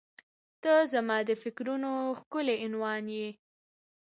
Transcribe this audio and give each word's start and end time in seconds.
•ته 0.63 0.73
زما 0.93 1.17
د 1.29 1.31
فکرونو 1.43 1.91
ښکلی 2.19 2.55
عنوان 2.65 3.05
یې. 3.17 3.29